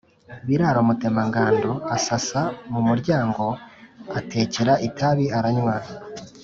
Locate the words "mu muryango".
2.71-3.43